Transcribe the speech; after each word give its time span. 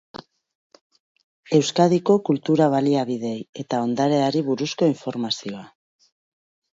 Euskadiko 1.57 2.15
kultura-baliabideei 2.29 3.37
eta 3.65 3.81
ondareari 3.89 4.41
buruzko 4.49 4.89
informazioa. 4.93 5.63